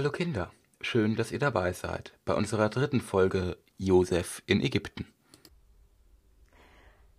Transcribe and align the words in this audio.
Hallo 0.00 0.12
Kinder, 0.12 0.50
schön, 0.80 1.14
dass 1.14 1.30
ihr 1.30 1.38
dabei 1.38 1.74
seid 1.74 2.18
bei 2.24 2.32
unserer 2.32 2.70
dritten 2.70 3.02
Folge 3.02 3.58
Josef 3.76 4.42
in 4.46 4.62
Ägypten. 4.62 5.04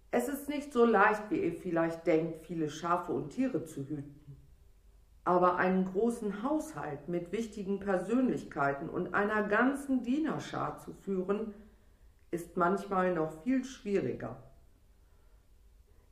Es 0.10 0.28
ist 0.28 0.50
nicht 0.50 0.74
so 0.74 0.84
leicht, 0.84 1.30
wie 1.30 1.44
ihr 1.44 1.54
vielleicht 1.54 2.08
denkt, 2.08 2.44
viele 2.48 2.72
Schafe 2.72 3.12
und 3.12 3.30
Tiere 3.30 3.66
zu 3.66 3.82
hüten. 3.82 4.36
Aber 5.26 5.58
einen 5.58 5.92
großen 5.92 6.42
Haushalt 6.42 7.08
mit 7.08 7.32
wichtigen 7.32 7.80
Persönlichkeiten 7.80 8.90
und 8.90 9.14
einer 9.14 9.44
ganzen 9.44 10.02
Dienerschar 10.02 10.80
zu 10.80 10.92
führen, 10.92 11.54
ist 12.32 12.58
manchmal 12.58 13.14
noch 13.14 13.44
viel 13.44 13.64
schwieriger. 13.64 14.42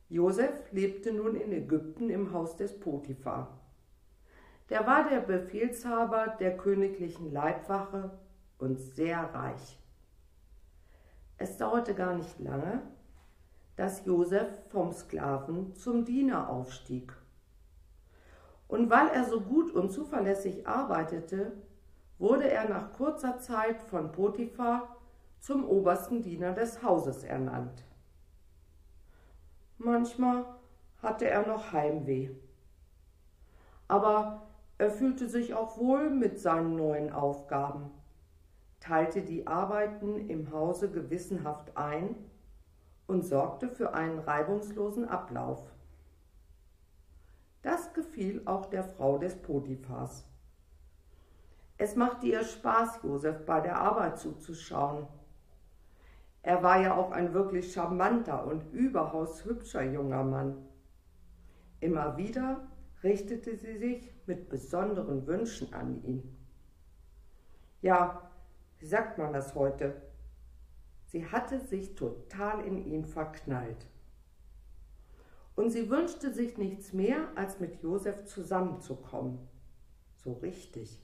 Josef 0.08 0.70
lebte 0.70 1.12
nun 1.12 1.34
in 1.34 1.50
Ägypten 1.50 2.10
im 2.10 2.32
Haus 2.32 2.56
des 2.56 2.78
Potiphar. 2.78 3.59
Der 4.70 4.86
war 4.86 5.08
der 5.08 5.20
Befehlshaber 5.20 6.28
der 6.38 6.56
königlichen 6.56 7.32
Leibwache 7.32 8.18
und 8.58 8.78
sehr 8.78 9.34
reich. 9.34 9.78
Es 11.38 11.56
dauerte 11.56 11.94
gar 11.94 12.14
nicht 12.14 12.38
lange, 12.38 12.82
dass 13.74 14.04
Josef 14.04 14.48
vom 14.68 14.92
Sklaven 14.92 15.74
zum 15.74 16.04
Diener 16.04 16.48
aufstieg. 16.48 17.12
Und 18.68 18.90
weil 18.90 19.08
er 19.08 19.24
so 19.24 19.40
gut 19.40 19.72
und 19.72 19.90
zuverlässig 19.90 20.68
arbeitete, 20.68 21.52
wurde 22.18 22.48
er 22.48 22.68
nach 22.68 22.92
kurzer 22.92 23.38
Zeit 23.38 23.82
von 23.82 24.12
Potiphar 24.12 24.96
zum 25.40 25.68
obersten 25.68 26.22
Diener 26.22 26.52
des 26.52 26.82
Hauses 26.82 27.24
ernannt. 27.24 27.82
Manchmal 29.78 30.44
hatte 31.02 31.28
er 31.28 31.46
noch 31.46 31.72
Heimweh. 31.72 32.30
Aber 33.88 34.49
er 34.80 34.90
fühlte 34.90 35.28
sich 35.28 35.54
auch 35.54 35.78
wohl 35.78 36.10
mit 36.10 36.38
seinen 36.38 36.76
neuen 36.76 37.12
Aufgaben, 37.12 37.90
teilte 38.80 39.22
die 39.22 39.46
Arbeiten 39.46 40.28
im 40.28 40.50
Hause 40.50 40.90
gewissenhaft 40.90 41.76
ein 41.76 42.16
und 43.06 43.24
sorgte 43.24 43.68
für 43.68 43.94
einen 43.94 44.18
reibungslosen 44.18 45.08
Ablauf. 45.08 45.60
Das 47.62 47.92
gefiel 47.92 48.42
auch 48.46 48.66
der 48.66 48.84
Frau 48.84 49.18
des 49.18 49.36
Potiphars. 49.36 50.24
Es 51.76 51.94
machte 51.96 52.26
ihr 52.26 52.44
Spaß, 52.44 53.00
Josef 53.02 53.44
bei 53.44 53.60
der 53.60 53.78
Arbeit 53.78 54.18
zuzuschauen 54.18 55.06
er 56.42 56.62
war 56.62 56.80
ja 56.80 56.94
auch 56.96 57.10
ein 57.10 57.34
wirklich 57.34 57.72
charmanter 57.72 58.46
und 58.46 58.72
überaus 58.72 59.44
hübscher 59.44 59.82
junger 59.82 60.24
Mann. 60.24 60.56
Immer 61.80 62.16
wieder 62.16 62.66
richtete 63.02 63.56
sie 63.56 63.78
sich 63.78 64.12
mit 64.26 64.48
besonderen 64.48 65.26
Wünschen 65.26 65.72
an 65.72 66.02
ihn. 66.04 66.36
Ja, 67.82 68.30
wie 68.78 68.86
sagt 68.86 69.18
man 69.18 69.32
das 69.32 69.54
heute? 69.54 70.02
Sie 71.06 71.26
hatte 71.26 71.60
sich 71.60 71.94
total 71.94 72.64
in 72.64 72.84
ihn 72.84 73.04
verknallt. 73.04 73.86
Und 75.56 75.70
sie 75.70 75.90
wünschte 75.90 76.32
sich 76.32 76.56
nichts 76.56 76.92
mehr, 76.92 77.28
als 77.34 77.58
mit 77.58 77.82
Josef 77.82 78.24
zusammenzukommen. 78.24 79.48
So 80.16 80.34
richtig. 80.34 81.02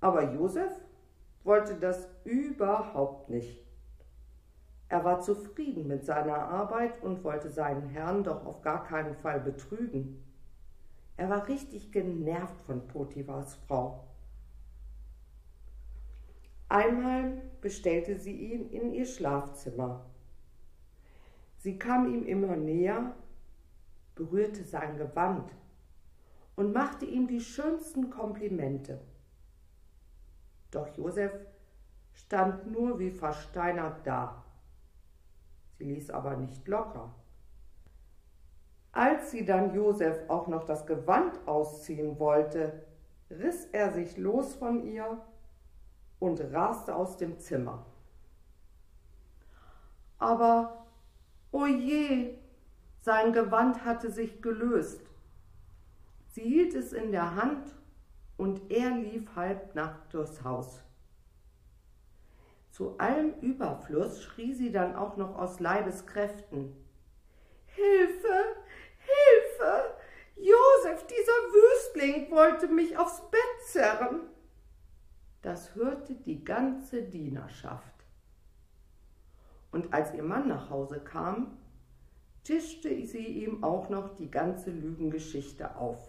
Aber 0.00 0.32
Josef 0.32 0.72
wollte 1.44 1.74
das 1.74 2.08
überhaupt 2.24 3.28
nicht. 3.28 3.69
Er 4.90 5.04
war 5.04 5.20
zufrieden 5.20 5.86
mit 5.86 6.04
seiner 6.04 6.36
Arbeit 6.36 7.00
und 7.02 7.22
wollte 7.22 7.48
seinen 7.48 7.88
Herrn 7.90 8.24
doch 8.24 8.44
auf 8.44 8.60
gar 8.60 8.82
keinen 8.82 9.14
Fall 9.14 9.38
betrügen. 9.38 10.24
Er 11.16 11.30
war 11.30 11.46
richtig 11.46 11.92
genervt 11.92 12.60
von 12.62 12.88
Potiphars 12.88 13.54
Frau. 13.68 14.08
Einmal 16.68 17.40
bestellte 17.60 18.18
sie 18.18 18.34
ihn 18.34 18.68
in 18.70 18.92
ihr 18.92 19.06
Schlafzimmer. 19.06 20.06
Sie 21.58 21.78
kam 21.78 22.12
ihm 22.12 22.24
immer 22.24 22.56
näher, 22.56 23.14
berührte 24.16 24.64
sein 24.64 24.96
Gewand 24.96 25.52
und 26.56 26.72
machte 26.72 27.04
ihm 27.04 27.28
die 27.28 27.40
schönsten 27.40 28.10
Komplimente. 28.10 29.00
Doch 30.72 30.88
Josef 30.96 31.32
stand 32.12 32.72
nur 32.72 32.98
wie 32.98 33.12
versteinert 33.12 34.04
da. 34.04 34.44
Sie 35.80 35.86
ließ 35.86 36.10
aber 36.10 36.36
nicht 36.36 36.68
locker. 36.68 37.10
Als 38.92 39.30
sie 39.30 39.46
dann 39.46 39.74
Josef 39.74 40.28
auch 40.28 40.46
noch 40.46 40.64
das 40.64 40.84
Gewand 40.84 41.40
ausziehen 41.48 42.18
wollte, 42.18 42.84
riss 43.30 43.64
er 43.72 43.90
sich 43.90 44.18
los 44.18 44.54
von 44.54 44.84
ihr 44.84 45.22
und 46.18 46.38
raste 46.52 46.94
aus 46.94 47.16
dem 47.16 47.38
Zimmer. 47.38 47.86
Aber, 50.18 50.84
o 51.50 51.60
oh 51.60 51.66
je, 51.66 52.34
sein 53.00 53.32
Gewand 53.32 53.82
hatte 53.86 54.10
sich 54.10 54.42
gelöst. 54.42 55.00
Sie 56.26 56.42
hielt 56.42 56.74
es 56.74 56.92
in 56.92 57.10
der 57.10 57.36
Hand 57.36 57.74
und 58.36 58.70
er 58.70 58.90
lief 58.90 59.34
halbnackt 59.34 60.12
durchs 60.12 60.44
Haus. 60.44 60.82
Zu 62.80 62.98
allem 62.98 63.34
Überfluss 63.42 64.22
schrie 64.22 64.54
sie 64.54 64.72
dann 64.72 64.96
auch 64.96 65.18
noch 65.18 65.36
aus 65.36 65.60
Leibeskräften. 65.60 66.74
Hilfe, 67.66 68.56
Hilfe! 68.96 69.96
Josef, 70.36 71.06
dieser 71.06 71.42
Wüstling, 71.52 72.30
wollte 72.30 72.68
mich 72.68 72.96
aufs 72.96 73.20
Bett 73.30 73.66
zerren. 73.66 74.20
Das 75.42 75.74
hörte 75.74 76.14
die 76.14 76.42
ganze 76.42 77.02
Dienerschaft. 77.02 77.92
Und 79.72 79.92
als 79.92 80.14
ihr 80.14 80.22
Mann 80.22 80.48
nach 80.48 80.70
Hause 80.70 81.00
kam, 81.00 81.58
tischte 82.44 83.04
sie 83.04 83.26
ihm 83.44 83.62
auch 83.62 83.90
noch 83.90 84.14
die 84.14 84.30
ganze 84.30 84.70
Lügengeschichte 84.70 85.76
auf. 85.76 86.08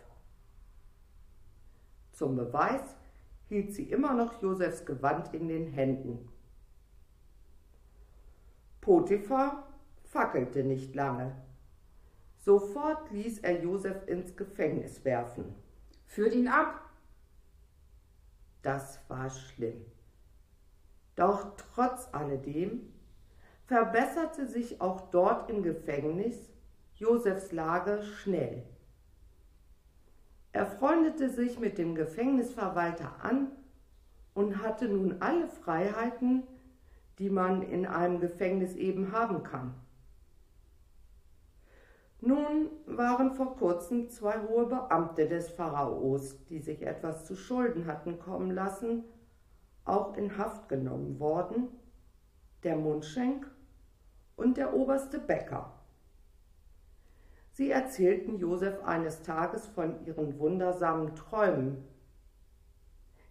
Zum 2.13 2.37
Beweis 2.37 2.95
hielt 3.49 3.73
sie 3.73 3.91
immer 3.91 4.13
noch 4.13 4.41
Josefs 4.41 4.85
Gewand 4.85 5.33
in 5.33 5.49
den 5.49 5.67
Händen. 5.67 6.29
Potiphar 8.81 9.67
fackelte 10.03 10.63
nicht 10.63 10.95
lange. 10.95 11.35
Sofort 12.39 13.11
ließ 13.11 13.39
er 13.39 13.61
Josef 13.61 14.07
ins 14.07 14.35
Gefängnis 14.35 15.05
werfen. 15.05 15.55
Führt 16.07 16.33
ihn 16.33 16.47
ab! 16.47 16.81
Das 18.63 18.99
war 19.07 19.29
schlimm. 19.29 19.85
Doch 21.15 21.55
trotz 21.55 22.09
alledem 22.11 22.91
verbesserte 23.65 24.47
sich 24.47 24.81
auch 24.81 25.09
dort 25.11 25.49
im 25.49 25.63
Gefängnis 25.63 26.51
Josefs 26.95 27.51
Lage 27.51 28.03
schnell. 28.03 28.63
Er 30.51 30.65
freundete 30.65 31.29
sich 31.29 31.59
mit 31.59 31.77
dem 31.77 31.95
Gefängnisverwalter 31.95 33.23
an 33.23 33.51
und 34.33 34.61
hatte 34.61 34.87
nun 34.89 35.21
alle 35.21 35.47
Freiheiten, 35.47 36.43
die 37.19 37.29
man 37.29 37.61
in 37.61 37.85
einem 37.85 38.19
Gefängnis 38.19 38.75
eben 38.75 39.11
haben 39.11 39.43
kann. 39.43 39.73
Nun 42.23 42.69
waren 42.85 43.33
vor 43.33 43.55
kurzem 43.55 44.09
zwei 44.09 44.39
hohe 44.47 44.67
Beamte 44.67 45.27
des 45.27 45.49
Pharaos, 45.49 46.45
die 46.45 46.59
sich 46.59 46.83
etwas 46.83 47.25
zu 47.25 47.35
Schulden 47.35 47.87
hatten 47.87 48.19
kommen 48.19 48.51
lassen, 48.51 49.03
auch 49.85 50.15
in 50.15 50.37
Haft 50.37 50.69
genommen 50.69 51.19
worden, 51.19 51.67
der 52.63 52.75
Mundschenk 52.75 53.49
und 54.35 54.57
der 54.57 54.75
oberste 54.75 55.17
Bäcker. 55.17 55.73
Sie 57.53 57.71
erzählten 57.71 58.37
Josef 58.37 58.83
eines 58.83 59.23
Tages 59.23 59.65
von 59.67 60.05
ihren 60.05 60.37
wundersamen 60.37 61.15
Träumen. 61.15 61.83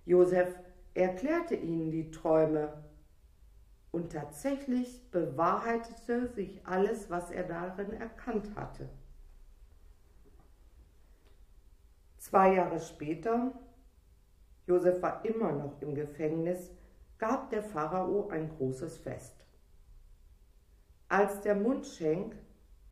Josef 0.04 0.52
erklärte 0.94 1.54
ihnen 1.54 1.92
die 1.92 2.10
Träume 2.10 2.72
und 3.92 4.12
tatsächlich 4.12 5.10
bewahrheitete 5.10 6.28
sich 6.28 6.64
alles, 6.66 7.10
was 7.10 7.30
er 7.30 7.44
darin 7.44 7.92
erkannt 7.92 8.54
hatte. 8.54 8.88
Zwei 12.18 12.54
Jahre 12.54 12.80
später, 12.80 13.52
Josef 14.66 15.02
war 15.02 15.24
immer 15.24 15.52
noch 15.52 15.80
im 15.80 15.94
Gefängnis, 15.94 16.70
gab 17.18 17.50
der 17.50 17.62
Pharao 17.62 18.28
ein 18.28 18.48
großes 18.48 18.98
Fest. 18.98 19.34
Als 21.08 21.40
der 21.40 21.56
Mundschenk 21.56 22.36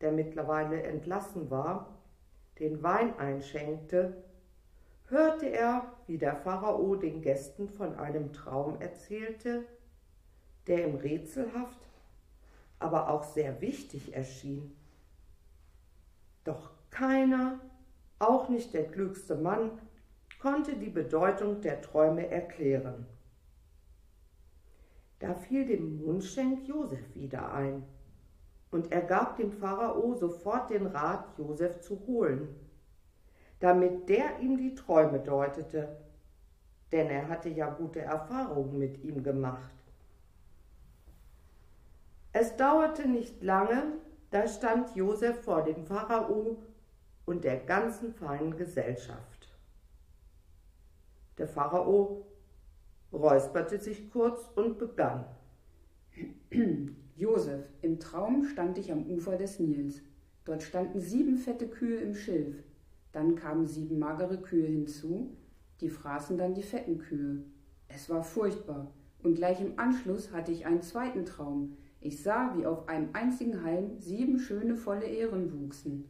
der 0.01 0.11
mittlerweile 0.11 0.81
entlassen 0.83 1.49
war, 1.49 2.01
den 2.59 2.81
Wein 2.83 3.17
einschenkte, 3.17 4.23
hörte 5.07 5.47
er, 5.47 5.93
wie 6.07 6.17
der 6.17 6.35
Pharao 6.35 6.95
den 6.95 7.21
Gästen 7.21 7.69
von 7.69 7.95
einem 7.95 8.31
Traum 8.33 8.79
erzählte, 8.81 9.65
der 10.69 10.87
ihm 10.87 10.95
rätselhaft, 10.95 11.79
aber 12.77 13.09
auch 13.09 13.23
sehr 13.23 13.59
wichtig 13.59 14.13
erschien. 14.13 14.75
Doch 16.45 16.71
keiner, 16.91 17.59
auch 18.19 18.49
nicht 18.49 18.73
der 18.73 18.87
klügste 18.87 19.35
Mann, 19.35 19.71
konnte 20.39 20.77
die 20.77 20.89
Bedeutung 20.89 21.59
der 21.61 21.81
Träume 21.81 22.29
erklären. 22.29 23.05
Da 25.17 25.33
fiel 25.33 25.65
dem 25.65 26.05
Mundschenk 26.05 26.65
Josef 26.67 27.13
wieder 27.13 27.51
ein, 27.51 27.83
und 28.71 28.91
er 28.91 29.01
gab 29.01 29.37
dem 29.37 29.51
Pharao 29.51 30.15
sofort 30.15 30.69
den 30.69 30.85
Rat, 30.85 31.25
Josef 31.37 31.81
zu 31.81 31.99
holen, 32.05 32.47
damit 33.59 34.07
der 34.07 34.39
ihm 34.39 34.57
die 34.57 34.75
Träume 34.75 35.19
deutete, 35.19 35.97
denn 36.91 37.07
er 37.07 37.27
hatte 37.27 37.49
ja 37.49 37.69
gute 37.69 38.01
Erfahrungen 38.01 38.77
mit 38.77 39.03
ihm 39.03 39.23
gemacht. 39.23 39.78
Es 42.31 42.55
dauerte 42.55 43.07
nicht 43.07 43.41
lange, 43.43 43.93
da 44.29 44.47
stand 44.47 44.95
Josef 44.95 45.41
vor 45.41 45.63
dem 45.63 45.85
Pharao 45.85 46.57
und 47.25 47.43
der 47.43 47.57
ganzen 47.57 48.13
feinen 48.13 48.55
Gesellschaft. 48.55 49.57
Der 51.37 51.47
Pharao 51.47 52.27
räusperte 53.11 53.79
sich 53.79 54.11
kurz 54.11 54.49
und 54.55 54.77
begann. 54.77 55.25
Josef, 57.15 57.65
im 57.81 57.99
Traum 57.99 58.43
stand 58.43 58.77
ich 58.77 58.91
am 58.91 59.09
Ufer 59.09 59.37
des 59.37 59.59
Nils. 59.59 60.01
Dort 60.45 60.63
standen 60.63 60.99
sieben 60.99 61.37
fette 61.37 61.67
Kühe 61.67 61.99
im 61.99 62.13
Schilf. 62.13 62.63
Dann 63.11 63.35
kamen 63.35 63.67
sieben 63.67 63.97
magere 63.99 64.39
Kühe 64.41 64.67
hinzu, 64.67 65.35
die 65.81 65.89
fraßen 65.89 66.37
dann 66.37 66.53
die 66.53 66.63
fetten 66.63 66.99
Kühe. 66.99 67.43
Es 67.87 68.09
war 68.09 68.23
furchtbar. 68.23 68.91
Und 69.23 69.35
gleich 69.35 69.59
im 69.59 69.79
Anschluss 69.79 70.31
hatte 70.31 70.51
ich 70.51 70.65
einen 70.65 70.81
zweiten 70.81 71.25
Traum. 71.25 71.77
Ich 72.01 72.23
sah, 72.23 72.55
wie 72.55 72.65
auf 72.65 72.87
einem 72.87 73.09
einzigen 73.13 73.63
Halm 73.63 73.99
sieben 73.99 74.39
schöne 74.39 74.75
volle 74.75 75.05
Ähren 75.05 75.51
wuchsen. 75.59 76.05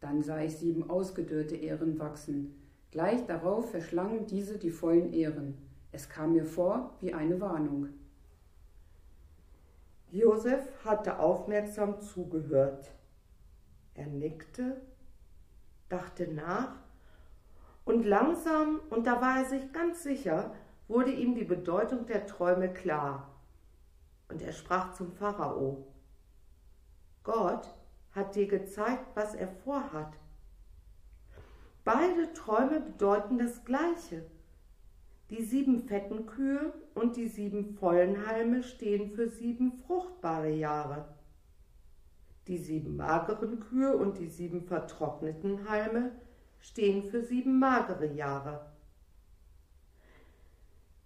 Dann 0.00 0.22
sah 0.22 0.40
ich 0.40 0.56
sieben 0.56 0.88
ausgedörrte 0.90 1.56
Ähren 1.56 1.98
wachsen. 1.98 2.54
Gleich 2.90 3.24
darauf 3.26 3.70
verschlangen 3.70 4.26
diese 4.26 4.58
die 4.58 4.70
vollen 4.70 5.12
Ähren. 5.12 5.56
Es 5.92 6.08
kam 6.08 6.32
mir 6.32 6.44
vor 6.44 6.94
wie 7.00 7.14
eine 7.14 7.40
Warnung. 7.40 7.88
Josef 10.10 10.68
hatte 10.84 11.18
aufmerksam 11.18 12.00
zugehört. 12.00 12.90
Er 13.94 14.06
nickte, 14.06 14.80
dachte 15.88 16.28
nach 16.28 16.76
und 17.84 18.04
langsam, 18.04 18.80
und 18.90 19.06
da 19.06 19.20
war 19.20 19.38
er 19.38 19.44
sich 19.44 19.72
ganz 19.72 20.02
sicher, 20.02 20.54
wurde 20.88 21.12
ihm 21.12 21.34
die 21.34 21.44
Bedeutung 21.44 22.06
der 22.06 22.26
Träume 22.26 22.72
klar. 22.72 23.29
Und 24.30 24.42
er 24.42 24.52
sprach 24.52 24.94
zum 24.94 25.12
Pharao, 25.12 25.86
Gott 27.24 27.74
hat 28.12 28.34
dir 28.34 28.46
gezeigt, 28.46 29.04
was 29.14 29.34
er 29.34 29.48
vorhat. 29.48 30.12
Beide 31.84 32.32
Träume 32.32 32.80
bedeuten 32.80 33.38
das 33.38 33.64
Gleiche. 33.64 34.24
Die 35.30 35.42
sieben 35.42 35.80
fetten 35.80 36.26
Kühe 36.26 36.72
und 36.94 37.16
die 37.16 37.28
sieben 37.28 37.74
vollen 37.74 38.26
Halme 38.26 38.62
stehen 38.62 39.10
für 39.12 39.28
sieben 39.28 39.82
fruchtbare 39.86 40.50
Jahre. 40.50 41.08
Die 42.48 42.58
sieben 42.58 42.96
mageren 42.96 43.60
Kühe 43.60 43.96
und 43.96 44.18
die 44.18 44.28
sieben 44.28 44.62
vertrockneten 44.62 45.68
Halme 45.68 46.12
stehen 46.58 47.02
für 47.04 47.22
sieben 47.22 47.58
magere 47.58 48.12
Jahre. 48.12 48.69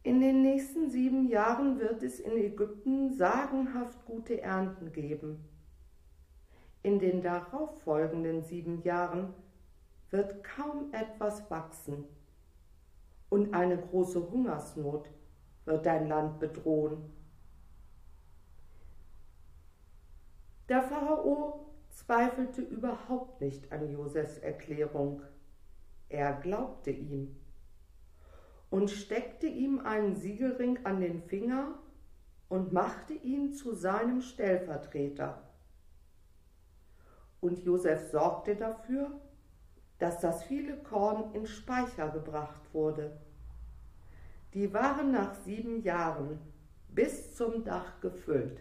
In 0.04 0.20
den 0.20 0.42
nächsten 0.42 0.90
sieben 0.90 1.28
Jahren 1.28 1.80
wird 1.80 2.02
es 2.02 2.20
in 2.20 2.36
Ägypten 2.36 3.16
sagenhaft 3.16 4.04
gute 4.04 4.38
Ernten 4.42 4.92
geben. 4.92 5.48
In 6.82 6.98
den 6.98 7.22
darauffolgenden 7.22 8.42
sieben 8.42 8.82
Jahren 8.82 9.32
wird 10.10 10.44
kaum 10.44 10.92
etwas 10.92 11.50
wachsen 11.50 12.04
und 13.30 13.54
eine 13.54 13.78
große 13.78 14.30
Hungersnot 14.30 15.08
wird 15.64 15.86
dein 15.86 16.06
Land 16.06 16.38
bedrohen. 16.38 17.10
Der 20.68 20.82
Pharao 20.82 21.72
zweifelte 21.88 22.60
überhaupt 22.60 23.40
nicht 23.40 23.72
an 23.72 23.90
Josefs 23.90 24.36
Erklärung. 24.36 25.22
Er 26.10 26.34
glaubte 26.34 26.90
ihm 26.90 27.34
und 28.74 28.90
steckte 28.90 29.46
ihm 29.46 29.78
einen 29.78 30.16
Siegelring 30.16 30.80
an 30.84 31.00
den 31.00 31.22
Finger 31.22 31.78
und 32.48 32.72
machte 32.72 33.12
ihn 33.12 33.52
zu 33.52 33.72
seinem 33.72 34.20
Stellvertreter. 34.20 35.48
Und 37.40 37.60
Josef 37.60 38.10
sorgte 38.10 38.56
dafür, 38.56 39.12
dass 39.98 40.18
das 40.18 40.42
viele 40.42 40.76
Korn 40.78 41.32
in 41.34 41.46
Speicher 41.46 42.08
gebracht 42.08 42.62
wurde. 42.74 43.16
Die 44.54 44.74
waren 44.74 45.12
nach 45.12 45.36
sieben 45.44 45.84
Jahren 45.84 46.40
bis 46.88 47.36
zum 47.36 47.62
Dach 47.62 48.00
gefüllt. 48.00 48.60